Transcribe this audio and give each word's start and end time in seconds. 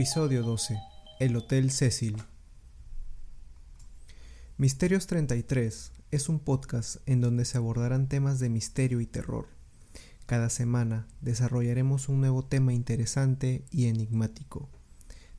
Episodio 0.00 0.42
12. 0.42 0.80
El 1.18 1.36
Hotel 1.36 1.70
Cecil. 1.70 2.16
Misterios 4.56 5.06
33 5.06 5.92
es 6.10 6.28
un 6.30 6.40
podcast 6.40 6.96
en 7.04 7.20
donde 7.20 7.44
se 7.44 7.58
abordarán 7.58 8.08
temas 8.08 8.40
de 8.40 8.48
misterio 8.48 9.02
y 9.02 9.06
terror. 9.06 9.48
Cada 10.24 10.48
semana 10.48 11.06
desarrollaremos 11.20 12.08
un 12.08 12.20
nuevo 12.20 12.42
tema 12.42 12.72
interesante 12.72 13.66
y 13.70 13.88
enigmático. 13.88 14.70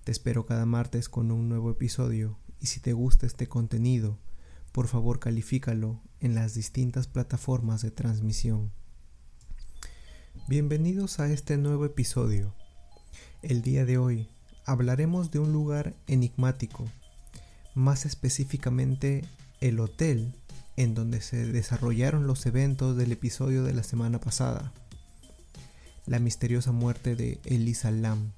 Te 0.03 0.11
espero 0.11 0.45
cada 0.45 0.67
martes 0.67 1.09
con 1.09 1.31
un 1.31 1.49
nuevo 1.49 1.71
episodio 1.71 2.37
y 2.59 2.67
si 2.67 2.81
te 2.81 2.93
gusta 2.93 3.25
este 3.25 3.47
contenido, 3.47 4.19
por 4.73 4.87
favor 4.87 5.17
califícalo 5.19 5.99
en 6.19 6.35
las 6.35 6.53
distintas 6.53 7.07
plataformas 7.07 7.81
de 7.81 7.89
transmisión. 7.89 8.71
Bienvenidos 10.47 11.19
a 11.19 11.31
este 11.31 11.57
nuevo 11.57 11.83
episodio 11.83 12.53
el 13.41 13.63
día 13.63 13.85
de 13.85 13.97
hoy 13.97 14.29
hablaremos 14.65 15.31
de 15.31 15.39
un 15.39 15.51
lugar 15.51 15.93
enigmático, 16.07 16.87
más 17.75 18.05
específicamente 18.05 19.23
el 19.59 19.79
hotel 19.79 20.33
en 20.77 20.93
donde 20.93 21.21
se 21.21 21.45
desarrollaron 21.45 22.27
los 22.27 22.45
eventos 22.45 22.97
del 22.97 23.11
episodio 23.11 23.63
de 23.63 23.73
la 23.73 23.83
semana 23.83 24.19
pasada, 24.19 24.71
la 26.05 26.19
misteriosa 26.19 26.71
muerte 26.71 27.15
de 27.15 27.39
Elisa 27.45 27.91
Lam. 27.91 28.31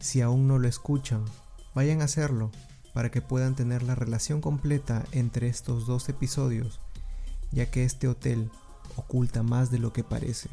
Si 0.00 0.20
aún 0.20 0.46
no 0.46 0.58
lo 0.58 0.68
escuchan, 0.68 1.24
vayan 1.74 2.02
a 2.02 2.04
hacerlo 2.04 2.50
para 2.92 3.10
que 3.10 3.22
puedan 3.22 3.54
tener 3.54 3.82
la 3.82 3.94
relación 3.94 4.40
completa 4.40 5.04
entre 5.12 5.48
estos 5.48 5.86
dos 5.86 6.08
episodios, 6.08 6.80
ya 7.52 7.70
que 7.70 7.84
este 7.84 8.08
hotel 8.08 8.50
oculta 8.96 9.42
más 9.42 9.70
de 9.70 9.78
lo 9.78 9.92
que 9.92 10.04
parece. 10.04 10.48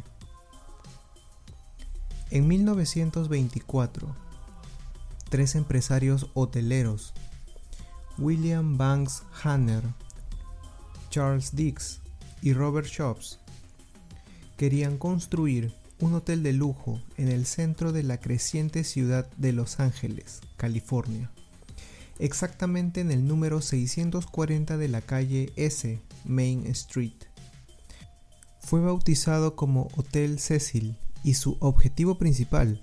En 2.31 2.47
1924, 2.47 4.24
tres 5.29 5.55
empresarios 5.55 6.29
hoteleros, 6.33 7.13
William 8.17 8.77
Banks 8.77 9.23
Hanner, 9.43 9.83
Charles 11.09 11.55
Dix 11.55 11.99
y 12.41 12.53
Robert 12.53 12.87
Shops, 12.87 13.39
querían 14.57 14.97
construir 14.97 15.73
un 15.99 16.13
hotel 16.13 16.43
de 16.43 16.53
lujo 16.53 17.01
en 17.17 17.29
el 17.29 17.45
centro 17.45 17.91
de 17.91 18.03
la 18.03 18.19
creciente 18.19 18.83
ciudad 18.83 19.29
de 19.37 19.53
Los 19.53 19.79
Ángeles, 19.79 20.41
California, 20.57 21.31
exactamente 22.19 23.01
en 23.01 23.11
el 23.11 23.27
número 23.27 23.61
640 23.61 24.77
de 24.77 24.87
la 24.87 25.01
calle 25.01 25.51
S, 25.55 26.01
Main 26.25 26.65
Street. 26.67 27.13
Fue 28.59 28.81
bautizado 28.81 29.55
como 29.55 29.89
Hotel 29.95 30.39
Cecil 30.39 30.97
y 31.23 31.35
su 31.35 31.57
objetivo 31.59 32.17
principal 32.17 32.81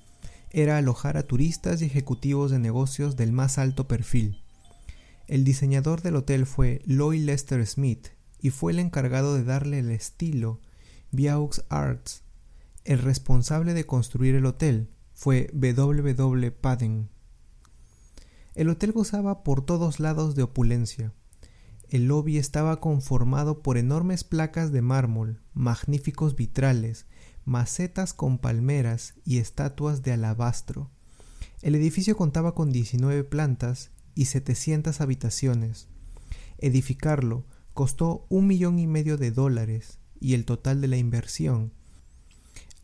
era 0.53 0.77
alojar 0.77 1.17
a 1.17 1.27
turistas 1.27 1.83
y 1.83 1.87
ejecutivos 1.87 2.51
de 2.51 2.59
negocios 2.59 3.17
del 3.17 3.33
más 3.33 3.59
alto 3.59 3.89
perfil. 3.89 4.43
El 5.27 5.45
diseñador 5.45 6.03
del 6.03 6.17
hotel 6.17 6.47
fue 6.47 6.83
Lloyd 6.85 7.25
Lester 7.25 7.67
Smith 7.67 8.09
y 8.39 8.51
fue 8.51 8.73
el 8.73 8.79
encargado 8.79 9.35
de 9.35 9.45
darle 9.45 9.79
el 9.79 9.91
estilo 9.91 10.61
Viaux 11.11 11.65
Arts. 11.69 12.23
El 12.85 12.99
responsable 12.99 13.75
de 13.75 13.87
construir 13.87 14.35
el 14.35 14.45
hotel 14.45 14.91
fue 15.15 15.49
W. 15.53 16.51
Padden. 16.51 17.09
El 18.55 18.69
hotel 18.69 18.93
gozaba 18.93 19.45
por 19.45 19.65
todos 19.65 20.01
lados 20.01 20.35
de 20.35 20.43
opulencia. 20.43 21.15
El 21.89 22.09
lobby 22.09 22.39
estaba 22.39 22.81
conformado 22.81 23.63
por 23.63 23.79
enormes 23.79 24.25
placas 24.25 24.73
de 24.73 24.83
mármol, 24.83 25.41
magníficos 25.55 26.37
vitrales, 26.37 27.07
macetas 27.45 28.15
con 28.15 28.39
palmeras 28.39 29.15
y 29.25 29.39
estatuas 29.39 30.03
de 30.03 30.13
alabastro. 30.13 30.91
El 31.61 31.75
edificio 31.75 32.17
contaba 32.17 32.55
con 32.55 32.73
19 32.73 33.25
plantas 33.25 33.91
y 34.15 34.27
700 34.27 35.01
habitaciones. 35.01 35.89
Edificarlo 36.59 37.45
costó 37.75 38.27
un 38.29 38.47
millón 38.47 38.79
y 38.79 38.87
medio 38.87 39.17
de 39.17 39.31
dólares 39.31 39.99
y 40.21 40.35
el 40.35 40.45
total 40.45 40.81
de 40.81 40.89
la 40.89 40.97
inversión 40.97 41.73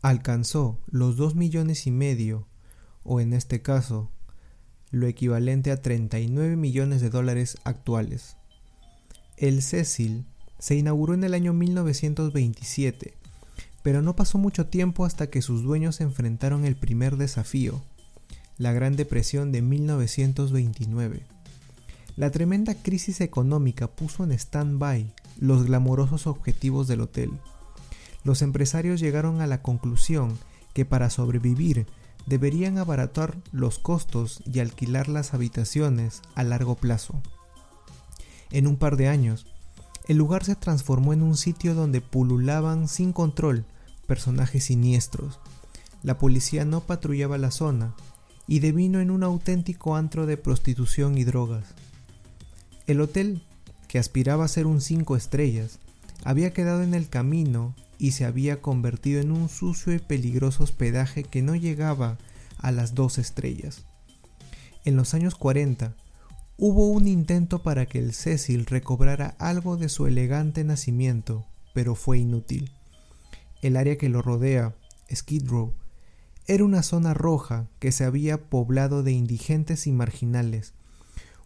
alcanzó 0.01 0.79
los 0.87 1.17
dos 1.17 1.35
millones 1.35 1.85
y 1.85 1.91
medio, 1.91 2.47
o 3.03 3.19
en 3.19 3.33
este 3.33 3.61
caso, 3.61 4.11
lo 4.91 5.07
equivalente 5.07 5.71
a 5.71 5.81
39 5.81 6.55
millones 6.55 7.01
de 7.01 7.09
dólares 7.09 7.57
actuales. 7.63 8.37
El 9.37 9.61
Cecil 9.61 10.25
se 10.57 10.75
inauguró 10.75 11.13
en 11.13 11.23
el 11.23 11.33
año 11.33 11.53
1927 11.53 13.13
pero 13.83 14.01
no 14.01 14.15
pasó 14.15 14.37
mucho 14.37 14.67
tiempo 14.67 15.05
hasta 15.05 15.29
que 15.29 15.41
sus 15.41 15.63
dueños 15.63 16.01
enfrentaron 16.01 16.65
el 16.65 16.75
primer 16.75 17.17
desafío, 17.17 17.81
la 18.57 18.73
Gran 18.73 18.95
Depresión 18.95 19.51
de 19.51 19.61
1929. 19.61 21.23
La 22.15 22.31
tremenda 22.31 22.75
crisis 22.75 23.21
económica 23.21 23.87
puso 23.87 24.25
en 24.25 24.33
stand-by 24.33 25.13
los 25.39 25.65
glamorosos 25.65 26.27
objetivos 26.27 26.87
del 26.87 27.01
hotel. 27.01 27.31
Los 28.25 28.41
empresarios 28.41 28.99
llegaron 28.99 29.39
a 29.39 29.47
la 29.47 29.61
conclusión 29.61 30.37
que 30.73 30.83
para 30.83 31.09
sobrevivir 31.09 31.87
deberían 32.25 32.77
abaratar 32.77 33.37
los 33.51 33.79
costos 33.79 34.43
y 34.45 34.59
alquilar 34.59 35.07
las 35.07 35.33
habitaciones 35.33 36.21
a 36.35 36.43
largo 36.43 36.75
plazo. 36.75 37.21
En 38.51 38.67
un 38.67 38.77
par 38.77 38.97
de 38.97 39.07
años, 39.07 39.45
el 40.09 40.17
lugar 40.17 40.43
se 40.43 40.55
transformó 40.55 41.13
en 41.13 41.21
un 41.21 41.37
sitio 41.37 41.75
donde 41.75 42.01
pululaban 42.01 42.87
sin 42.87 43.13
control 43.13 43.63
personajes 44.07 44.63
siniestros. 44.63 45.39
La 46.01 46.17
policía 46.17 46.65
no 46.65 46.81
patrullaba 46.81 47.37
la 47.37 47.51
zona 47.51 47.93
y 48.47 48.57
devino 48.57 49.01
en 49.01 49.11
un 49.11 49.21
auténtico 49.21 49.95
antro 49.95 50.25
de 50.25 50.35
prostitución 50.35 51.15
y 51.19 51.25
drogas. 51.25 51.63
El 52.87 53.01
hotel, 53.01 53.43
que 53.87 53.99
aspiraba 53.99 54.45
a 54.45 54.47
ser 54.47 54.65
un 54.65 54.81
cinco 54.81 55.15
estrellas, 55.15 55.77
había 56.23 56.53
quedado 56.53 56.81
en 56.81 56.95
el 56.95 57.07
camino 57.07 57.75
y 57.99 58.13
se 58.13 58.25
había 58.25 58.63
convertido 58.63 59.21
en 59.21 59.31
un 59.31 59.47
sucio 59.47 59.93
y 59.93 59.99
peligroso 59.99 60.63
hospedaje 60.63 61.23
que 61.23 61.43
no 61.43 61.53
llegaba 61.53 62.17
a 62.57 62.71
las 62.71 62.95
dos 62.95 63.19
estrellas. 63.19 63.83
En 64.85 64.95
los 64.95 65.13
años 65.13 65.35
40, 65.35 65.93
Hubo 66.61 66.89
un 66.89 67.07
intento 67.07 67.63
para 67.63 67.85
que 67.85 67.99
el 67.99 68.11
Cecil 68.11 68.65
recobrara 68.65 69.37
algo 69.39 69.77
de 69.77 69.87
su 69.87 70.07
elegante 70.07 70.65
nacimiento, 70.65 71.45
pero 71.73 71.95
fue 71.95 72.19
inútil. 72.19 72.69
El 73.61 73.77
área 73.77 73.97
que 73.97 74.09
lo 74.09 74.21
rodea, 74.21 74.75
Skid 75.09 75.47
Row, 75.47 75.73
era 76.47 76.65
una 76.65 76.83
zona 76.83 77.13
roja 77.13 77.69
que 77.79 77.93
se 77.93 78.03
había 78.03 78.49
poblado 78.49 79.03
de 79.03 79.13
indigentes 79.13 79.87
y 79.87 79.93
marginales. 79.93 80.73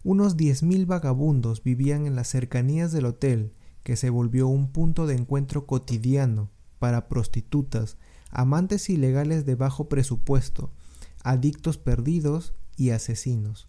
Unos 0.02 0.36
10.000 0.36 0.84
vagabundos 0.84 1.62
vivían 1.62 2.08
en 2.08 2.16
las 2.16 2.26
cercanías 2.26 2.90
del 2.90 3.06
hotel, 3.06 3.52
que 3.84 3.94
se 3.94 4.10
volvió 4.10 4.48
un 4.48 4.72
punto 4.72 5.06
de 5.06 5.14
encuentro 5.14 5.64
cotidiano 5.64 6.50
para 6.80 7.06
prostitutas, 7.06 7.98
amantes 8.32 8.90
ilegales 8.90 9.46
de 9.46 9.54
bajo 9.54 9.88
presupuesto, 9.88 10.72
adictos 11.22 11.78
perdidos 11.78 12.52
y 12.76 12.90
asesinos. 12.90 13.68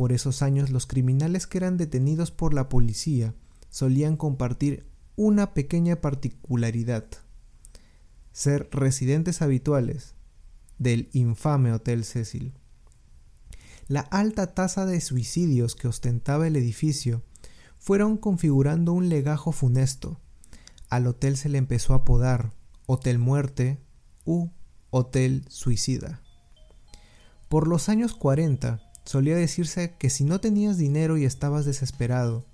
Por 0.00 0.12
esos 0.12 0.40
años 0.40 0.70
los 0.70 0.86
criminales 0.86 1.46
que 1.46 1.58
eran 1.58 1.76
detenidos 1.76 2.30
por 2.30 2.54
la 2.54 2.70
policía 2.70 3.34
solían 3.68 4.16
compartir 4.16 4.86
una 5.14 5.52
pequeña 5.52 5.96
particularidad, 5.96 7.04
ser 8.32 8.70
residentes 8.72 9.42
habituales 9.42 10.14
del 10.78 11.10
infame 11.12 11.70
Hotel 11.74 12.06
Cecil. 12.06 12.54
La 13.88 14.00
alta 14.00 14.54
tasa 14.54 14.86
de 14.86 15.02
suicidios 15.02 15.76
que 15.76 15.88
ostentaba 15.88 16.46
el 16.46 16.56
edificio 16.56 17.22
fueron 17.78 18.16
configurando 18.16 18.94
un 18.94 19.10
legajo 19.10 19.52
funesto. 19.52 20.18
Al 20.88 21.08
hotel 21.08 21.36
se 21.36 21.50
le 21.50 21.58
empezó 21.58 21.92
a 21.92 21.96
apodar 21.96 22.54
Hotel 22.86 23.18
Muerte 23.18 23.82
u 24.24 24.48
Hotel 24.88 25.44
Suicida. 25.48 26.22
Por 27.50 27.68
los 27.68 27.90
años 27.90 28.14
40, 28.14 28.89
Solía 29.10 29.34
decirse 29.34 29.92
que 29.98 30.08
si 30.08 30.22
no 30.22 30.38
tenías 30.38 30.78
dinero 30.78 31.18
y 31.18 31.24
estabas 31.24 31.64
desesperado, 31.64 32.44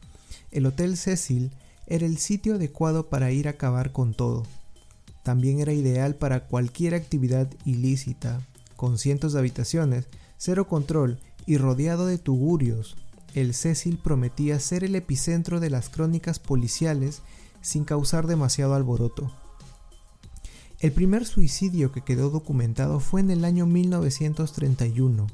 el 0.50 0.64
Hotel 0.64 0.96
Cecil 0.96 1.50
era 1.86 2.06
el 2.06 2.16
sitio 2.16 2.54
adecuado 2.54 3.10
para 3.10 3.30
ir 3.30 3.46
a 3.46 3.50
acabar 3.50 3.92
con 3.92 4.14
todo. 4.14 4.44
También 5.22 5.60
era 5.60 5.74
ideal 5.74 6.14
para 6.14 6.46
cualquier 6.46 6.94
actividad 6.94 7.52
ilícita, 7.66 8.40
con 8.74 8.96
cientos 8.96 9.34
de 9.34 9.40
habitaciones, 9.40 10.06
cero 10.38 10.66
control 10.66 11.18
y 11.44 11.58
rodeado 11.58 12.06
de 12.06 12.16
tugurios. 12.16 12.96
El 13.34 13.52
Cecil 13.52 13.98
prometía 13.98 14.58
ser 14.58 14.82
el 14.82 14.94
epicentro 14.94 15.60
de 15.60 15.68
las 15.68 15.90
crónicas 15.90 16.38
policiales 16.38 17.20
sin 17.60 17.84
causar 17.84 18.26
demasiado 18.26 18.72
alboroto. 18.72 19.30
El 20.80 20.92
primer 20.92 21.26
suicidio 21.26 21.92
que 21.92 22.00
quedó 22.00 22.30
documentado 22.30 22.98
fue 22.98 23.20
en 23.20 23.30
el 23.30 23.44
año 23.44 23.66
1931 23.66 25.26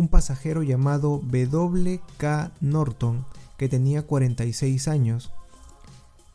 un 0.00 0.08
pasajero 0.08 0.62
llamado 0.62 1.20
W.K. 1.22 2.52
Norton, 2.62 3.26
que 3.58 3.68
tenía 3.68 4.06
46 4.06 4.88
años 4.88 5.30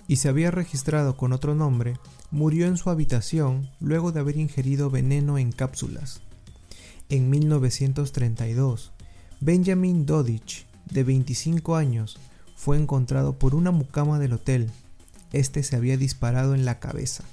y 0.08 0.18
se 0.18 0.30
había 0.30 0.52
registrado 0.52 1.18
con 1.18 1.34
otro 1.34 1.56
nombre, 1.56 1.96
murió 2.30 2.68
en 2.68 2.78
su 2.78 2.92
habitación 2.92 3.68
luego 3.80 4.12
de 4.12 4.20
haber 4.20 4.38
ingerido 4.38 4.92
veneno 4.92 5.40
en 5.40 5.52
cápsulas. 5.52 6.22
En 7.10 7.32
1932, 7.32 8.92
Benjamin 9.42 10.06
Dodich, 10.06 10.68
de 10.92 11.04
25 11.04 11.76
años, 11.76 12.20
fue 12.56 12.78
encontrado 12.78 13.40
por 13.40 13.56
una 13.56 13.72
mucama 13.72 14.20
del 14.20 14.34
hotel. 14.34 14.70
Este 15.34 15.64
se 15.64 15.76
había 15.76 15.98
disparado 15.98 16.54
en 16.54 16.66
la 16.66 16.80
cabeza. 16.80 17.24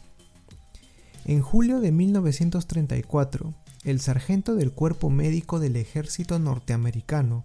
En 1.27 1.43
julio 1.43 1.81
de 1.81 1.93
1934, 1.93 3.53
el 3.85 4.01
sargento 4.01 4.55
del 4.55 4.73
cuerpo 4.73 5.11
médico 5.11 5.59
del 5.59 5.77
ejército 5.77 6.39
norteamericano, 6.39 7.43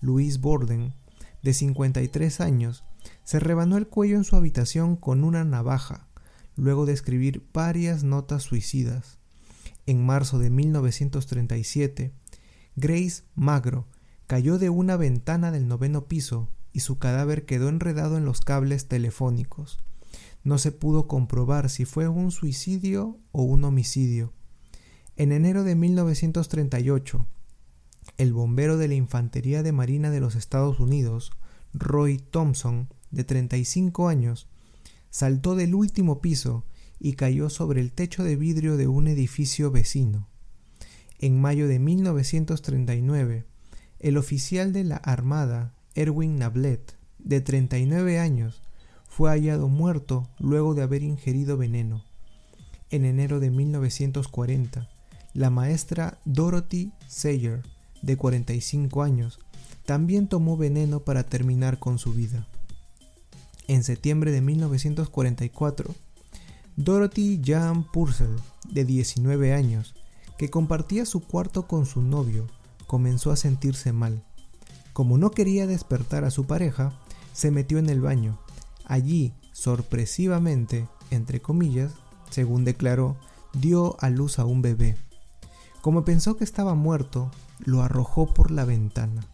Louis 0.00 0.40
Borden, 0.40 0.94
de 1.42 1.52
53 1.52 2.40
años, 2.40 2.84
se 3.24 3.40
rebanó 3.40 3.76
el 3.76 3.88
cuello 3.88 4.16
en 4.16 4.24
su 4.24 4.36
habitación 4.36 4.96
con 4.96 5.24
una 5.24 5.44
navaja, 5.44 6.06
luego 6.56 6.86
de 6.86 6.92
escribir 6.92 7.44
varias 7.52 8.04
notas 8.04 8.44
suicidas. 8.44 9.18
En 9.86 10.04
marzo 10.04 10.38
de 10.38 10.50
1937, 10.50 12.12
Grace 12.76 13.24
Magro 13.34 13.86
cayó 14.26 14.58
de 14.58 14.70
una 14.70 14.96
ventana 14.96 15.50
del 15.50 15.66
noveno 15.66 16.06
piso 16.06 16.48
y 16.72 16.80
su 16.80 16.98
cadáver 16.98 17.46
quedó 17.46 17.68
enredado 17.68 18.16
en 18.16 18.24
los 18.24 18.40
cables 18.42 18.86
telefónicos. 18.86 19.78
No 20.44 20.58
se 20.58 20.70
pudo 20.70 21.08
comprobar 21.08 21.68
si 21.68 21.84
fue 21.84 22.06
un 22.06 22.30
suicidio 22.30 23.18
o 23.32 23.42
un 23.42 23.64
homicidio. 23.64 24.32
En 25.20 25.32
enero 25.32 25.64
de 25.64 25.74
1938, 25.74 27.26
el 28.16 28.32
bombero 28.32 28.78
de 28.78 28.88
la 28.88 28.94
Infantería 28.94 29.62
de 29.62 29.70
Marina 29.70 30.10
de 30.10 30.18
los 30.18 30.34
Estados 30.34 30.80
Unidos, 30.80 31.32
Roy 31.74 32.16
Thompson, 32.16 32.88
de 33.10 33.24
35 33.24 34.08
años, 34.08 34.48
saltó 35.10 35.56
del 35.56 35.74
último 35.74 36.22
piso 36.22 36.64
y 36.98 37.16
cayó 37.16 37.50
sobre 37.50 37.82
el 37.82 37.92
techo 37.92 38.24
de 38.24 38.36
vidrio 38.36 38.78
de 38.78 38.86
un 38.86 39.08
edificio 39.08 39.70
vecino. 39.70 40.26
En 41.18 41.38
mayo 41.38 41.68
de 41.68 41.78
1939, 41.78 43.44
el 43.98 44.16
oficial 44.16 44.72
de 44.72 44.84
la 44.84 44.96
Armada, 44.96 45.74
Erwin 45.94 46.38
Nablet, 46.38 46.96
de 47.18 47.42
39 47.42 48.18
años, 48.18 48.62
fue 49.06 49.28
hallado 49.28 49.68
muerto 49.68 50.30
luego 50.38 50.74
de 50.74 50.80
haber 50.80 51.02
ingerido 51.02 51.58
veneno. 51.58 52.06
En 52.88 53.04
enero 53.04 53.38
de 53.38 53.50
1940, 53.50 54.88
la 55.34 55.50
maestra 55.50 56.18
Dorothy 56.24 56.92
Sayer, 57.06 57.62
de 58.02 58.16
45 58.16 59.02
años, 59.02 59.38
también 59.84 60.28
tomó 60.28 60.56
veneno 60.56 61.00
para 61.00 61.24
terminar 61.24 61.78
con 61.78 61.98
su 61.98 62.12
vida. 62.12 62.46
En 63.68 63.84
septiembre 63.84 64.32
de 64.32 64.40
1944, 64.40 65.94
Dorothy 66.76 67.40
Jan 67.44 67.84
Purcell, 67.84 68.36
de 68.68 68.84
19 68.84 69.52
años, 69.54 69.94
que 70.38 70.50
compartía 70.50 71.04
su 71.04 71.20
cuarto 71.20 71.66
con 71.66 71.86
su 71.86 72.02
novio, 72.02 72.46
comenzó 72.86 73.30
a 73.30 73.36
sentirse 73.36 73.92
mal. 73.92 74.24
Como 74.92 75.18
no 75.18 75.30
quería 75.30 75.66
despertar 75.66 76.24
a 76.24 76.30
su 76.30 76.46
pareja, 76.46 76.92
se 77.32 77.50
metió 77.50 77.78
en 77.78 77.88
el 77.90 78.00
baño. 78.00 78.40
Allí, 78.84 79.34
sorpresivamente, 79.52 80.88
entre 81.10 81.40
comillas, 81.40 81.92
según 82.30 82.64
declaró, 82.64 83.16
dio 83.52 83.96
a 84.00 84.10
luz 84.10 84.38
a 84.38 84.44
un 84.44 84.62
bebé. 84.62 84.96
Como 85.80 86.04
pensó 86.04 86.36
que 86.36 86.44
estaba 86.44 86.74
muerto, 86.74 87.30
lo 87.58 87.82
arrojó 87.82 88.26
por 88.26 88.50
la 88.50 88.64
ventana. 88.64 89.26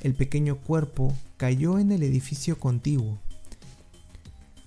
El 0.00 0.14
pequeño 0.14 0.56
cuerpo 0.56 1.14
cayó 1.36 1.78
en 1.78 1.92
el 1.92 2.02
edificio 2.02 2.58
contiguo. 2.58 3.18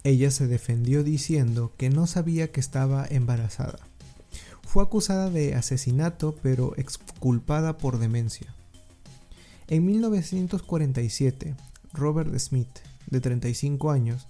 Ella 0.04 0.32
se 0.32 0.48
defendió 0.48 1.04
diciendo 1.04 1.74
que 1.78 1.90
no 1.90 2.08
sabía 2.08 2.52
que 2.52 2.60
estaba 2.60 3.06
embarazada. 3.10 3.80
Fue 4.64 4.84
acusada 4.84 5.30
de 5.30 5.56
asesinato 5.56 6.36
pero 6.42 6.74
exculpada 6.78 7.78
por 7.78 8.00
demencia. 8.00 8.56
En 9.68 9.86
1947, 9.86 11.56
Robert 11.94 12.38
Smith, 12.40 12.80
de 13.08 13.20
35 13.20 13.92
años, 13.92 14.28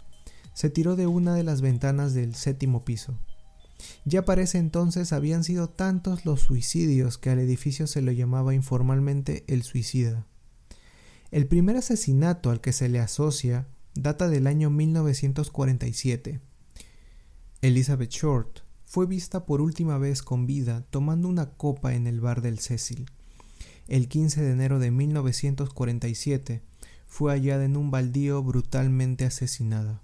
se 0.53 0.69
tiró 0.69 0.95
de 0.95 1.07
una 1.07 1.35
de 1.35 1.43
las 1.43 1.61
ventanas 1.61 2.13
del 2.13 2.35
séptimo 2.35 2.83
piso. 2.83 3.17
Ya 4.05 4.25
para 4.25 4.41
ese 4.41 4.57
entonces 4.57 5.13
habían 5.13 5.43
sido 5.43 5.69
tantos 5.69 6.25
los 6.25 6.41
suicidios 6.41 7.17
que 7.17 7.29
al 7.29 7.39
edificio 7.39 7.87
se 7.87 8.01
lo 8.01 8.11
llamaba 8.11 8.53
informalmente 8.53 9.43
el 9.47 9.63
suicida. 9.63 10.25
El 11.31 11.47
primer 11.47 11.77
asesinato 11.77 12.49
al 12.49 12.61
que 12.61 12.73
se 12.73 12.89
le 12.89 12.99
asocia 12.99 13.67
data 13.95 14.29
del 14.29 14.47
año 14.47 14.69
1947. 14.69 16.41
Elizabeth 17.61 18.09
Short 18.09 18.59
fue 18.85 19.05
vista 19.05 19.45
por 19.45 19.61
última 19.61 19.97
vez 19.97 20.21
con 20.21 20.45
vida 20.45 20.85
tomando 20.89 21.27
una 21.29 21.51
copa 21.51 21.93
en 21.93 22.07
el 22.07 22.19
bar 22.19 22.41
del 22.41 22.59
Cecil. 22.59 23.05
El 23.87 24.07
15 24.07 24.41
de 24.41 24.51
enero 24.51 24.79
de 24.79 24.91
1947 24.91 26.61
fue 27.07 27.33
hallada 27.33 27.65
en 27.65 27.77
un 27.77 27.91
baldío 27.91 28.41
brutalmente 28.43 29.25
asesinada. 29.25 30.01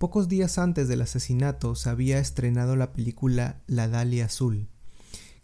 Pocos 0.00 0.28
días 0.28 0.58
antes 0.58 0.88
del 0.88 1.02
asesinato 1.02 1.76
se 1.76 1.90
había 1.90 2.18
estrenado 2.18 2.74
la 2.74 2.92
película 2.92 3.60
La 3.68 3.86
Dalia 3.86 4.24
Azul, 4.24 4.66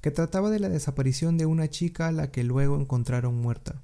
que 0.01 0.11
trataba 0.11 0.51
de 0.51 0.59
la 0.59 0.69
desaparición 0.69 1.39
de 1.39 1.47
una 1.47 1.69
chica 1.69 2.09
a 2.09 2.13
la 2.13 2.33
que 2.33 2.43
luego 2.43 2.81
encontraron 2.81 3.41
muerta 3.41 3.83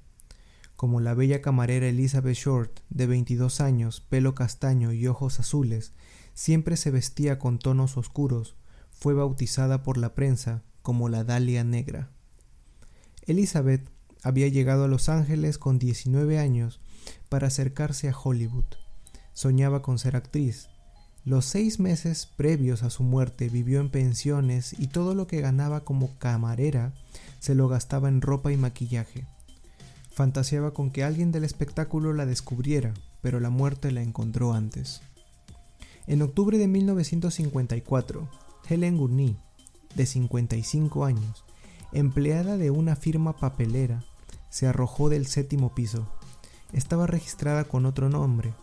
como 0.83 0.99
la 0.99 1.13
bella 1.13 1.41
camarera 1.41 1.87
Elizabeth 1.87 2.35
Short, 2.35 2.79
de 2.89 3.07
22 3.07 3.61
años, 3.61 4.01
pelo 4.01 4.35
castaño 4.35 4.91
y 4.91 5.07
ojos 5.07 5.39
azules, 5.39 5.93
siempre 6.33 6.75
se 6.75 6.91
vestía 6.91 7.39
con 7.39 7.57
tonos 7.57 7.95
oscuros, 7.95 8.57
fue 8.91 9.13
bautizada 9.13 9.81
por 9.81 9.97
la 9.97 10.13
prensa 10.13 10.61
como 10.81 11.07
la 11.07 11.23
Dalia 11.23 11.63
Negra. 11.63 12.09
Elizabeth 13.25 13.89
había 14.23 14.49
llegado 14.49 14.83
a 14.83 14.87
Los 14.89 15.07
Ángeles 15.07 15.57
con 15.57 15.79
19 15.79 16.37
años 16.37 16.81
para 17.29 17.47
acercarse 17.47 18.09
a 18.09 18.17
Hollywood. 18.17 18.82
Soñaba 19.33 19.81
con 19.81 19.99
ser 19.99 20.15
actriz. 20.15 20.69
Los 21.25 21.45
seis 21.45 21.79
meses 21.79 22.27
previos 22.35 22.83
a 22.83 22.89
su 22.89 23.03
muerte 23.03 23.49
vivió 23.49 23.79
en 23.79 23.89
pensiones 23.89 24.75
y 24.77 24.87
todo 24.87 25.15
lo 25.15 25.27
que 25.27 25.41
ganaba 25.41 25.81
como 25.81 26.17
camarera 26.17 26.93
se 27.39 27.55
lo 27.55 27.67
gastaba 27.67 28.09
en 28.09 28.21
ropa 28.21 28.51
y 28.51 28.57
maquillaje. 28.57 29.25
Fantaseaba 30.13 30.73
con 30.73 30.91
que 30.91 31.03
alguien 31.03 31.31
del 31.31 31.43
espectáculo 31.43 32.13
la 32.13 32.25
descubriera, 32.25 32.93
pero 33.21 33.39
la 33.39 33.49
muerte 33.49 33.91
la 33.91 34.01
encontró 34.01 34.53
antes. 34.53 35.01
En 36.05 36.21
octubre 36.21 36.57
de 36.57 36.67
1954, 36.67 38.29
Helen 38.69 38.97
Gurney, 38.97 39.37
de 39.95 40.05
55 40.05 41.05
años, 41.05 41.43
empleada 41.93 42.57
de 42.57 42.69
una 42.69 42.95
firma 42.95 43.37
papelera, 43.37 44.03
se 44.49 44.67
arrojó 44.67 45.09
del 45.09 45.25
séptimo 45.25 45.73
piso. 45.73 46.07
Estaba 46.73 47.07
registrada 47.07 47.63
con 47.63 47.85
otro 47.85 48.09
nombre. 48.09 48.53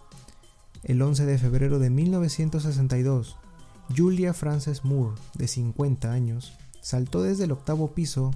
El 0.82 1.02
11 1.02 1.26
de 1.26 1.37
febrero 1.37 1.78
de 1.78 1.90
1962, 1.90 3.37
Julia 3.94 4.32
Frances 4.32 4.82
Moore, 4.82 5.20
de 5.34 5.46
50 5.46 6.10
años, 6.10 6.54
saltó 6.80 7.22
desde 7.22 7.44
el 7.44 7.52
octavo 7.52 7.92
piso 7.92 8.30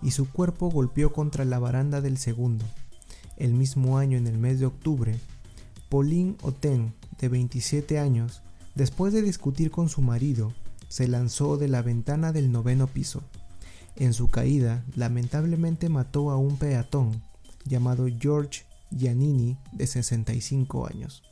y 0.00 0.12
su 0.12 0.30
cuerpo 0.30 0.70
golpeó 0.70 1.12
contra 1.12 1.44
la 1.44 1.58
baranda 1.58 2.00
del 2.00 2.16
segundo. 2.16 2.64
El 3.36 3.52
mismo 3.52 3.98
año, 3.98 4.16
en 4.16 4.26
el 4.26 4.38
mes 4.38 4.58
de 4.58 4.66
octubre, 4.66 5.18
Pauline 5.90 6.36
Oten, 6.42 6.94
de 7.20 7.28
27 7.28 7.98
años, 7.98 8.40
después 8.74 9.12
de 9.12 9.20
discutir 9.20 9.70
con 9.70 9.90
su 9.90 10.00
marido, 10.00 10.54
se 10.88 11.08
lanzó 11.08 11.58
de 11.58 11.68
la 11.68 11.82
ventana 11.82 12.32
del 12.32 12.50
noveno 12.50 12.86
piso. 12.86 13.22
En 13.96 14.14
su 14.14 14.28
caída, 14.28 14.82
lamentablemente 14.96 15.90
mató 15.90 16.30
a 16.30 16.38
un 16.38 16.56
peatón 16.56 17.22
llamado 17.66 18.06
George 18.18 18.64
Giannini, 18.90 19.58
de 19.72 19.86
65 19.86 20.86
años. 20.86 21.22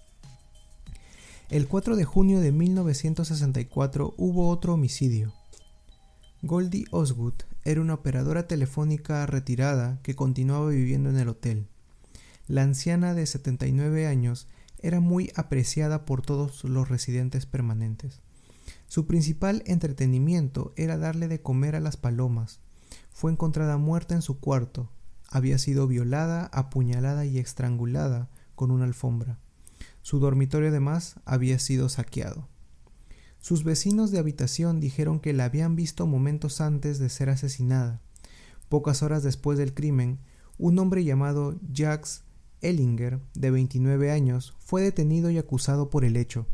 El 1.50 1.66
4 1.66 1.96
de 1.96 2.04
junio 2.04 2.38
de 2.38 2.52
1964 2.52 4.14
hubo 4.16 4.50
otro 4.50 4.74
homicidio. 4.74 5.32
Goldie 6.42 6.84
Osgood 6.92 7.34
era 7.64 7.80
una 7.80 7.94
operadora 7.94 8.46
telefónica 8.46 9.26
retirada 9.26 9.98
que 10.04 10.14
continuaba 10.14 10.68
viviendo 10.68 11.10
en 11.10 11.18
el 11.18 11.28
hotel. 11.28 11.66
La 12.46 12.62
anciana 12.62 13.14
de 13.14 13.26
79 13.26 14.06
años 14.06 14.46
era 14.78 15.00
muy 15.00 15.32
apreciada 15.34 16.04
por 16.04 16.22
todos 16.22 16.62
los 16.62 16.88
residentes 16.88 17.46
permanentes. 17.46 18.20
Su 18.86 19.08
principal 19.08 19.64
entretenimiento 19.66 20.72
era 20.76 20.98
darle 20.98 21.26
de 21.26 21.42
comer 21.42 21.74
a 21.74 21.80
las 21.80 21.96
palomas. 21.96 22.60
Fue 23.12 23.32
encontrada 23.32 23.76
muerta 23.76 24.14
en 24.14 24.22
su 24.22 24.38
cuarto. 24.38 24.88
Había 25.28 25.58
sido 25.58 25.88
violada, 25.88 26.44
apuñalada 26.52 27.24
y 27.24 27.38
estrangulada 27.38 28.28
con 28.54 28.70
una 28.70 28.84
alfombra. 28.84 29.40
Su 30.02 30.18
dormitorio 30.18 30.68
además 30.68 31.16
había 31.24 31.58
sido 31.58 31.88
saqueado. 31.88 32.48
Sus 33.38 33.64
vecinos 33.64 34.10
de 34.10 34.18
habitación 34.18 34.80
dijeron 34.80 35.20
que 35.20 35.32
la 35.32 35.46
habían 35.46 35.76
visto 35.76 36.06
momentos 36.06 36.60
antes 36.60 36.98
de 36.98 37.08
ser 37.08 37.30
asesinada. 37.30 38.00
Pocas 38.68 39.02
horas 39.02 39.22
después 39.22 39.58
del 39.58 39.74
crimen, 39.74 40.18
un 40.58 40.78
hombre 40.78 41.04
llamado 41.04 41.58
Jacques 41.72 42.22
Ellinger, 42.60 43.20
de 43.34 43.50
29 43.50 44.10
años, 44.10 44.54
fue 44.58 44.82
detenido 44.82 45.30
y 45.30 45.38
acusado 45.38 45.88
por 45.88 46.04
el 46.04 46.16
hecho. 46.16 46.46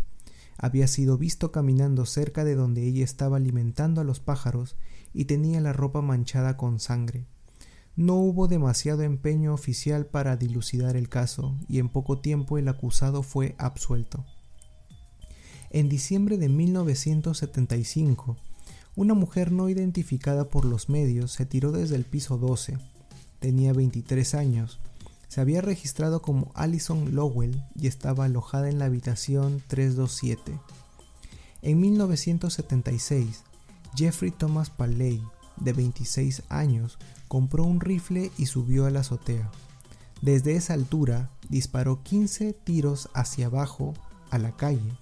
Había 0.59 0.87
sido 0.87 1.19
visto 1.19 1.53
caminando 1.53 2.07
cerca 2.07 2.45
de 2.45 2.55
donde 2.55 2.87
ella 2.87 3.05
estaba 3.05 3.37
alimentando 3.37 4.01
a 4.01 4.05
los 4.05 4.21
pájaros 4.21 4.77
y 5.13 5.27
tenía 5.27 5.61
la 5.61 5.73
ropa 5.73 6.03
manchada 6.03 6.57
con 6.57 6.79
sangre. 6.79 7.27
No 7.97 8.15
hubo 8.17 8.47
demasiado 8.47 9.03
empeño 9.03 9.55
oficial 9.55 10.07
para 10.07 10.37
dilucidar 10.37 10.97
el 10.97 11.09
caso 11.09 11.57
y 11.69 11.79
en 11.79 11.89
poco 11.89 12.19
tiempo 12.19 12.59
el 12.59 12.69
acusado 12.69 13.23
fue 13.23 13.55
absuelto. 13.59 14.25
En 15.71 15.89
diciembre 15.89 16.39
de 16.39 16.49
1975, 16.49 18.37
una 18.95 19.15
mujer 19.15 19.51
no 19.51 19.69
identificada 19.69 20.49
por 20.49 20.65
los 20.65 20.89
medios 20.89 21.33
se 21.33 21.47
tiró 21.47 21.73
desde 21.73 21.97
el 21.97 22.05
piso 22.05 22.39
12. 22.39 22.79
Tenía 23.41 23.73
23 23.73 24.35
años 24.35 24.79
se 25.29 25.41
había 25.41 25.61
registrado 25.61 26.23
como 26.23 26.51
Alison 26.55 27.15
Lowell 27.15 27.63
y 27.75 27.89
estaba 27.89 28.25
alojada 28.25 28.69
en 28.69 28.79
la 28.79 28.87
habitación 28.87 29.63
327. 29.67 30.59
En 31.63 31.81
1976, 31.81 33.43
Jeffrey 33.95 34.31
Thomas 34.31 34.71
Paley, 34.71 35.23
de 35.57 35.73
26 35.73 36.43
años, 36.49 36.99
compró 37.29 37.65
un 37.65 37.81
rifle 37.81 38.31
y 38.39 38.47
subió 38.47 38.87
a 38.87 38.91
la 38.91 39.01
azotea. 39.01 39.51
Desde 40.23 40.57
esa 40.57 40.75
altura 40.75 41.31
disparó 41.49 42.03
15 42.03 42.53
tiros 42.53 43.09
hacia 43.15 43.47
abajo 43.47 43.95
a 44.31 44.39
la 44.39 44.57
calle 44.57 44.93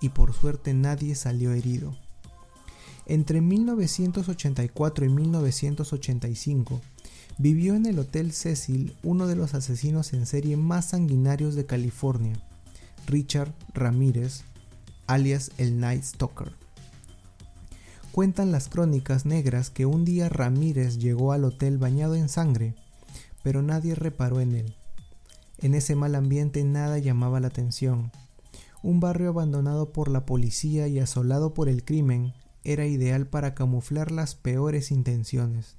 y 0.00 0.10
por 0.10 0.32
suerte 0.32 0.74
nadie 0.74 1.14
salió 1.14 1.52
herido. 1.52 1.96
Entre 3.06 3.40
1984 3.40 5.06
y 5.06 5.08
1985 5.08 6.80
vivió 7.38 7.74
en 7.74 7.86
el 7.86 7.98
Hotel 7.98 8.32
Cecil 8.32 8.94
uno 9.02 9.26
de 9.26 9.36
los 9.36 9.54
asesinos 9.54 10.12
en 10.12 10.26
serie 10.26 10.56
más 10.56 10.86
sanguinarios 10.86 11.54
de 11.54 11.66
California, 11.66 12.34
Richard 13.06 13.54
Ramírez, 13.74 14.42
alias 15.06 15.52
el 15.58 15.78
Night 15.78 16.02
Stalker. 16.02 16.65
Cuentan 18.16 18.50
las 18.50 18.70
crónicas 18.70 19.26
negras 19.26 19.68
que 19.68 19.84
un 19.84 20.06
día 20.06 20.30
Ramírez 20.30 20.96
llegó 20.96 21.32
al 21.32 21.44
hotel 21.44 21.76
bañado 21.76 22.14
en 22.14 22.30
sangre, 22.30 22.74
pero 23.42 23.60
nadie 23.60 23.94
reparó 23.94 24.40
en 24.40 24.54
él. 24.54 24.74
En 25.58 25.74
ese 25.74 25.96
mal 25.96 26.14
ambiente 26.14 26.64
nada 26.64 26.96
llamaba 26.96 27.40
la 27.40 27.48
atención. 27.48 28.10
Un 28.82 29.00
barrio 29.00 29.28
abandonado 29.28 29.92
por 29.92 30.08
la 30.08 30.24
policía 30.24 30.88
y 30.88 30.98
asolado 30.98 31.52
por 31.52 31.68
el 31.68 31.84
crimen 31.84 32.32
era 32.64 32.86
ideal 32.86 33.26
para 33.26 33.54
camuflar 33.54 34.10
las 34.10 34.34
peores 34.34 34.90
intenciones. 34.90 35.76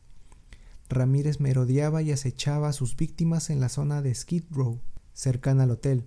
Ramírez 0.90 1.40
merodeaba 1.40 2.04
y 2.04 2.12
acechaba 2.12 2.70
a 2.70 2.74
sus 2.74 2.96
víctimas 2.96 3.50
en 3.50 3.60
la 3.60 3.70
zona 3.70 4.04
de 4.04 4.14
Skid 4.14 4.44
Row, 4.52 4.80
cercana 5.12 5.64
al 5.64 5.72
hotel. 5.72 6.06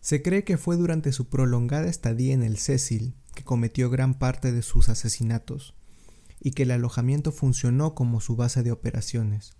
Se 0.00 0.22
cree 0.22 0.44
que 0.44 0.56
fue 0.56 0.76
durante 0.76 1.10
su 1.10 1.28
prolongada 1.28 1.88
estadía 1.88 2.32
en 2.32 2.44
el 2.44 2.58
Cecil 2.58 3.16
que 3.34 3.44
cometió 3.44 3.90
gran 3.90 4.14
parte 4.14 4.52
de 4.52 4.62
sus 4.62 4.88
asesinatos, 4.88 5.74
y 6.40 6.52
que 6.52 6.64
el 6.64 6.72
alojamiento 6.72 7.32
funcionó 7.32 7.94
como 7.94 8.20
su 8.20 8.36
base 8.36 8.62
de 8.62 8.72
operaciones. 8.72 9.52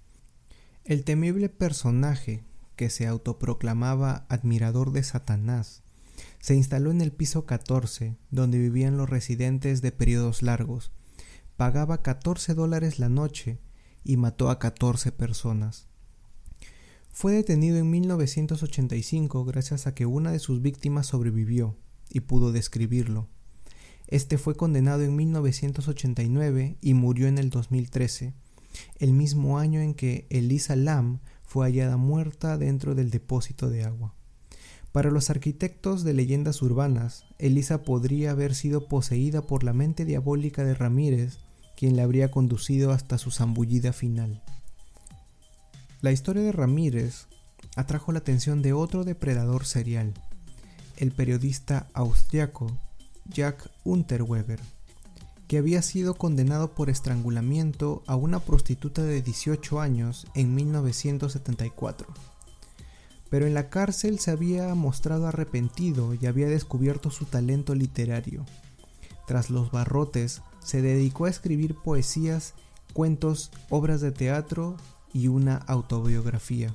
El 0.84 1.04
temible 1.04 1.48
personaje, 1.48 2.44
que 2.76 2.90
se 2.90 3.06
autoproclamaba 3.06 4.26
admirador 4.28 4.92
de 4.92 5.04
Satanás, 5.04 5.82
se 6.40 6.54
instaló 6.54 6.90
en 6.90 7.00
el 7.00 7.12
piso 7.12 7.46
14, 7.46 8.16
donde 8.30 8.58
vivían 8.58 8.96
los 8.96 9.08
residentes 9.08 9.80
de 9.80 9.92
periodos 9.92 10.42
largos. 10.42 10.90
Pagaba 11.56 12.02
14 12.02 12.54
dólares 12.54 12.98
la 12.98 13.08
noche 13.08 13.60
y 14.02 14.16
mató 14.16 14.50
a 14.50 14.58
14 14.58 15.12
personas. 15.12 15.86
Fue 17.12 17.32
detenido 17.32 17.76
en 17.76 17.90
1985 17.90 19.44
gracias 19.44 19.86
a 19.86 19.94
que 19.94 20.06
una 20.06 20.32
de 20.32 20.38
sus 20.38 20.62
víctimas 20.62 21.06
sobrevivió 21.06 21.76
y 22.08 22.20
pudo 22.20 22.52
describirlo. 22.52 23.28
Este 24.12 24.36
fue 24.36 24.54
condenado 24.54 25.04
en 25.04 25.16
1989 25.16 26.76
y 26.82 26.92
murió 26.92 27.28
en 27.28 27.38
el 27.38 27.48
2013, 27.48 28.34
el 28.98 29.14
mismo 29.14 29.58
año 29.58 29.80
en 29.80 29.94
que 29.94 30.26
Elisa 30.28 30.76
Lam 30.76 31.20
fue 31.46 31.64
hallada 31.64 31.96
muerta 31.96 32.58
dentro 32.58 32.94
del 32.94 33.08
depósito 33.08 33.70
de 33.70 33.84
agua. 33.84 34.14
Para 34.92 35.10
los 35.10 35.30
arquitectos 35.30 36.04
de 36.04 36.12
leyendas 36.12 36.60
urbanas, 36.60 37.24
Elisa 37.38 37.84
podría 37.84 38.32
haber 38.32 38.54
sido 38.54 38.86
poseída 38.86 39.40
por 39.40 39.64
la 39.64 39.72
mente 39.72 40.04
diabólica 40.04 40.62
de 40.62 40.74
Ramírez 40.74 41.38
quien 41.74 41.96
le 41.96 42.02
habría 42.02 42.30
conducido 42.30 42.92
hasta 42.92 43.16
su 43.16 43.30
zambullida 43.30 43.94
final. 43.94 44.42
La 46.02 46.12
historia 46.12 46.42
de 46.42 46.52
Ramírez 46.52 47.28
atrajo 47.76 48.12
la 48.12 48.18
atención 48.18 48.60
de 48.60 48.74
otro 48.74 49.04
depredador 49.04 49.64
serial, 49.64 50.12
el 50.98 51.12
periodista 51.12 51.86
austriaco 51.94 52.78
Jack 53.26 53.70
Unterweger, 53.84 54.60
que 55.48 55.58
había 55.58 55.82
sido 55.82 56.14
condenado 56.14 56.74
por 56.74 56.90
estrangulamiento 56.90 58.02
a 58.06 58.16
una 58.16 58.40
prostituta 58.40 59.02
de 59.02 59.22
18 59.22 59.80
años 59.80 60.26
en 60.34 60.54
1974. 60.54 62.08
Pero 63.30 63.46
en 63.46 63.54
la 63.54 63.70
cárcel 63.70 64.18
se 64.18 64.30
había 64.30 64.74
mostrado 64.74 65.26
arrepentido 65.26 66.14
y 66.14 66.26
había 66.26 66.48
descubierto 66.48 67.10
su 67.10 67.24
talento 67.24 67.74
literario. 67.74 68.44
Tras 69.26 69.50
los 69.50 69.70
barrotes, 69.70 70.42
se 70.60 70.82
dedicó 70.82 71.26
a 71.26 71.30
escribir 71.30 71.74
poesías, 71.74 72.54
cuentos, 72.92 73.50
obras 73.70 74.00
de 74.00 74.12
teatro 74.12 74.76
y 75.12 75.28
una 75.28 75.56
autobiografía. 75.56 76.74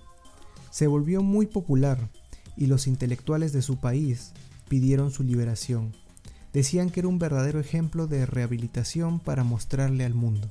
Se 0.72 0.88
volvió 0.88 1.24
muy 1.24 1.46
popular 1.46 2.10
y 2.56 2.68
los 2.68 2.88
intelectuales 2.88 3.54
de 3.54 3.62
su 3.62 3.78
país 3.78 4.34
pidieron 4.68 5.12
su 5.12 5.24
liberación. 5.24 5.94
Decían 6.58 6.90
que 6.90 7.02
era 7.02 7.08
un 7.08 7.20
verdadero 7.20 7.60
ejemplo 7.60 8.08
de 8.08 8.26
rehabilitación 8.26 9.20
para 9.20 9.44
mostrarle 9.44 10.04
al 10.06 10.16
mundo. 10.16 10.50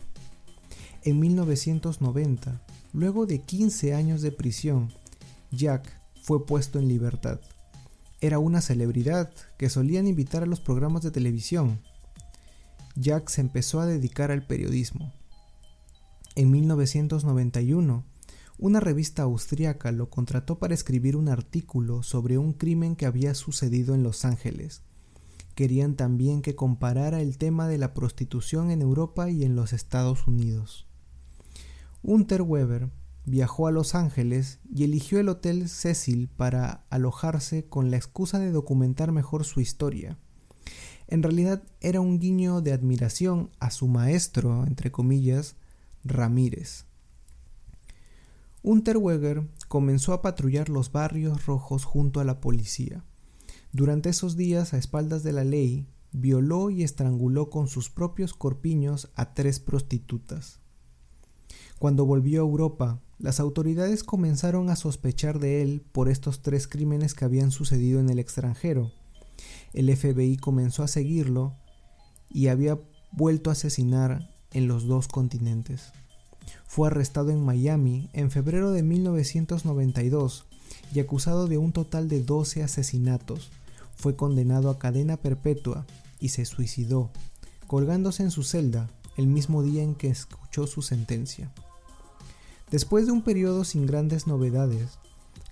En 1.02 1.18
1990, 1.18 2.62
luego 2.92 3.26
de 3.26 3.40
15 3.40 3.92
años 3.92 4.22
de 4.22 4.30
prisión, 4.30 4.92
Jack 5.50 6.00
fue 6.22 6.46
puesto 6.46 6.78
en 6.78 6.86
libertad. 6.86 7.40
Era 8.20 8.38
una 8.38 8.60
celebridad 8.60 9.32
que 9.58 9.68
solían 9.68 10.06
invitar 10.06 10.44
a 10.44 10.46
los 10.46 10.60
programas 10.60 11.02
de 11.02 11.10
televisión 11.10 11.80
Jack 12.94 13.28
se 13.28 13.40
empezó 13.40 13.80
a 13.80 13.86
dedicar 13.86 14.30
al 14.30 14.46
periodismo. 14.46 15.12
En 16.36 16.52
1991, 16.52 18.04
una 18.58 18.78
revista 18.78 19.25
austríaca 19.25 19.90
lo 19.90 20.08
contrató 20.08 20.60
para 20.60 20.75
escribir 20.75 21.16
un 21.16 21.28
artículo 21.28 22.04
sobre 22.04 22.38
un 22.38 22.52
crimen 22.52 22.94
que 22.94 23.06
había 23.06 23.34
sucedido 23.34 23.96
en 23.96 24.04
Los 24.04 24.25
Ángeles. 24.25 24.82
Querían 25.56 25.96
también 25.96 26.42
que 26.42 26.54
comparara 26.54 27.22
el 27.22 27.38
tema 27.38 27.66
de 27.66 27.78
la 27.78 27.94
prostitución 27.94 28.70
en 28.70 28.82
Europa 28.82 29.30
y 29.30 29.42
en 29.42 29.56
los 29.56 29.72
Estados 29.72 30.28
Unidos. 30.28 30.86
Unterweber 32.02 32.90
viajó 33.25 33.66
a 33.66 33.70
Los 33.70 33.94
Ángeles 33.94 34.60
y 34.70 34.84
eligió 34.84 35.18
el 35.18 35.30
Hotel 35.30 35.70
Cecil 35.70 36.28
para 36.28 36.84
alojarse 36.90 37.64
con 37.64 37.90
la 37.90 37.96
excusa 37.96 38.38
de 38.38 38.52
documentar 38.52 39.12
mejor 39.12 39.44
su 39.44 39.62
historia. 39.62 40.18
En 41.08 41.22
realidad 41.22 41.62
era 41.80 42.02
un 42.02 42.18
guiño 42.18 42.60
de 42.60 42.75
admiración 42.75 43.50
a 43.58 43.70
su 43.70 43.88
maestro, 43.88 44.66
entre 44.66 44.92
comillas, 44.92 45.56
Ramírez. 46.04 46.84
Unterweger 48.62 49.48
comenzó 49.68 50.12
a 50.12 50.20
patrullar 50.20 50.68
los 50.68 50.92
barrios 50.92 51.46
rojos 51.46 51.86
junto 51.86 52.20
a 52.20 52.25
la 52.25 52.42
policía. 52.42 53.04
Durante 53.73 54.08
esos 54.08 54.37
días, 54.37 54.75
a 54.75 54.78
espaldas 54.78 55.23
de 55.23 55.32
la 55.32 55.44
ley, 55.44 55.87
violó 56.12 56.70
y 56.70 56.82
estranguló 56.82 57.50
con 57.50 57.68
sus 57.68 57.90
propios 57.90 58.32
corpiños 58.32 59.11
a 59.14 59.35
tres 59.35 59.61
prostitutas. 59.61 60.61
Cuando 61.78 62.06
volvió 62.06 62.40
a 62.40 62.46
Europa, 62.46 63.02
las 63.18 63.40
autoridades 63.40 64.02
comenzaron 64.02 64.70
a 64.70 64.76
sospechar 64.76 65.38
de 65.38 65.62
él 65.62 65.85
por 65.92 66.08
estos 66.08 66.42
tres 66.42 66.66
crímenes 66.66 67.14
que 67.14 67.25
habían 67.25 67.50
sucedido 67.50 68.00
en 68.00 68.08
el 68.08 68.18
extranjero, 68.18 68.92
el 69.73 69.94
FBI 69.94 70.37
comenzó 70.37 70.82
a 70.82 70.88
seguirlo 70.88 71.54
y 72.30 72.49
había 72.49 72.80
vuelto 73.12 73.50
a 73.50 73.52
asesinar 73.52 74.30
en 74.52 74.68
los 74.68 74.87
dos 74.87 75.08
continentes. 75.08 75.92
Fue 76.66 76.88
arrestado 76.88 77.30
en 77.30 77.44
Miami 77.44 78.08
en 78.12 78.30
febrero 78.30 78.73
de 78.73 78.82
1992 78.82 80.46
y 80.95 81.00
acusado 81.00 81.47
de 81.47 81.59
un 81.59 81.73
total 81.73 82.09
de 82.09 82.23
12 82.23 82.62
asesinatos. 82.62 83.50
Fue 83.97 84.16
condenado 84.16 84.71
a 84.71 84.78
cadena 84.78 85.16
perpetua 85.16 85.87
y 86.21 86.28
se 86.31 86.45
suicidó, 86.45 87.11
colgándose 87.66 88.23
en 88.23 88.31
su 88.31 88.43
celda 88.43 88.88
el 89.16 89.26
mismo 89.26 89.62
día 89.62 89.83
en 89.83 89.95
que 89.95 90.09
escuchó 90.09 90.66
su 90.66 90.83
sentencia. 90.83 91.50
Después 92.71 93.07
de 93.07 93.12
un 93.12 93.23
periodo 93.23 93.64
sin 93.64 93.87
grandes 93.87 94.26
novedades, 94.26 94.99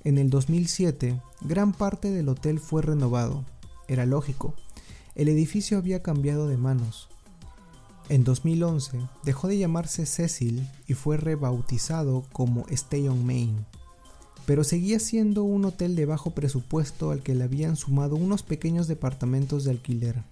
en 0.03 0.19
el 0.19 0.31
2007 0.31 1.21
gran 1.43 1.73
parte 1.73 2.11
del 2.11 2.29
hotel 2.29 2.61
fue 2.61 2.83
renovado 2.83 3.45
era 3.89 4.07
lógico. 4.07 4.55
El 5.15 5.29
edificio 5.29 5.79
había 5.79 6.03
cambiado 6.03 6.49
de 6.49 6.57
manos. 6.57 7.09
En 8.09 8.25
2011 8.25 8.99
dejó 9.23 9.49
de 9.49 9.59
llamarse 9.59 10.07
Cecil 10.07 10.69
y 10.87 10.95
fue 10.95 11.17
rebautizado 11.17 12.25
como 12.33 12.67
Stay 12.69 13.09
on 13.09 13.25
Main. 13.25 13.65
Pero 14.47 14.65
seguía 14.65 14.99
siendo 14.99 15.45
un 15.45 15.65
hotel 15.65 15.97
de 15.97 16.07
bajo 16.07 16.31
presupuesto 16.31 17.11
al 17.11 17.23
que 17.23 17.35
le 17.35 17.45
habían 17.45 17.77
sumado 17.77 18.17
unos 18.17 18.43
pequeños 18.43 18.89
departamentos 18.89 19.65
de 19.65 19.71
alquiler. 19.71 20.23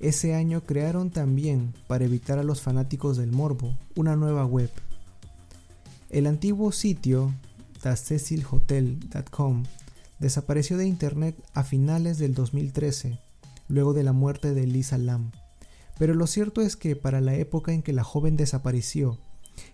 Ese 0.00 0.34
año 0.34 0.62
crearon 0.62 1.10
también, 1.10 1.74
para 1.86 2.04
evitar 2.04 2.38
a 2.38 2.42
los 2.42 2.62
fanáticos 2.62 3.16
del 3.16 3.32
morbo, 3.32 3.76
una 3.94 4.16
nueva 4.16 4.46
web. 4.46 4.70
El 6.08 6.26
antiguo 6.26 6.72
sitio, 6.72 7.34
thececilhotel.com, 7.82 9.64
desapareció 10.18 10.76
de 10.76 10.86
internet 10.86 11.36
a 11.54 11.64
finales 11.64 12.18
del 12.18 12.34
2013, 12.34 13.18
luego 13.68 13.92
de 13.92 14.02
la 14.02 14.12
muerte 14.12 14.54
de 14.54 14.66
Lisa 14.66 14.98
Lam. 14.98 15.30
Pero 15.98 16.14
lo 16.14 16.26
cierto 16.26 16.62
es 16.62 16.76
que 16.76 16.96
para 16.96 17.20
la 17.20 17.34
época 17.34 17.72
en 17.72 17.82
que 17.82 17.92
la 17.92 18.02
joven 18.02 18.36
desapareció, 18.36 19.18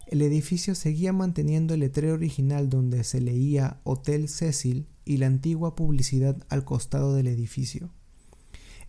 el 0.07 0.23
edificio 0.23 0.75
seguía 0.75 1.13
manteniendo 1.13 1.75
el 1.75 1.81
letrero 1.81 2.15
original 2.15 2.69
donde 2.69 3.03
se 3.05 3.21
leía 3.21 3.81
Hotel 3.85 4.29
Cecil 4.29 4.87
y 5.05 5.17
la 5.17 5.27
antigua 5.27 5.75
publicidad 5.75 6.37
al 6.49 6.65
costado 6.65 7.15
del 7.15 7.27
edificio. 7.27 7.91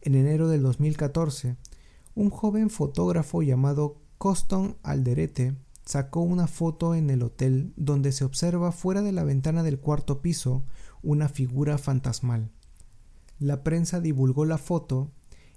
En 0.02 0.16
enero 0.16 0.48
del 0.48 0.62
2014, 0.62 1.56
un 2.16 2.30
joven 2.30 2.70
fotógrafo 2.70 3.42
llamado 3.42 4.02
Coston 4.18 4.78
Alderete 4.84 5.56
sacó 5.86 6.22
una 6.22 6.48
foto 6.48 6.96
en 6.96 7.10
el 7.10 7.24
hotel 7.24 7.74
donde 7.78 8.12
se 8.12 8.26
observa 8.26 8.72
fuera 8.72 9.02
de 9.02 9.12
la 9.12 9.24
ventana 9.24 9.64
del 9.64 9.80
cuarto 9.80 10.22
piso 10.22 10.66
una 11.02 11.30
figura 11.30 11.78
fantasmal. 11.78 12.52
La 13.40 13.64
prensa 13.64 14.02
divulgó 14.02 14.46
la 14.46 14.58
foto 14.58 15.12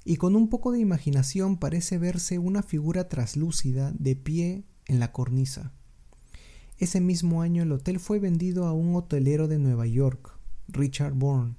y 0.04 0.16
con 0.16 0.36
un 0.36 0.48
poco 0.48 0.72
de 0.72 0.80
imaginación 0.80 1.56
parece 1.56 1.98
verse 1.98 2.38
una 2.38 2.62
figura 2.62 3.08
traslúcida 3.08 3.92
de 3.98 4.16
pie 4.16 4.64
en 4.90 4.98
la 4.98 5.12
cornisa. 5.12 5.72
Ese 6.76 7.00
mismo 7.00 7.42
año 7.42 7.62
el 7.62 7.72
hotel 7.72 8.00
fue 8.00 8.18
vendido 8.18 8.66
a 8.66 8.72
un 8.72 8.96
hotelero 8.96 9.46
de 9.46 9.58
Nueva 9.58 9.86
York, 9.86 10.36
Richard 10.66 11.14
Bourne, 11.14 11.54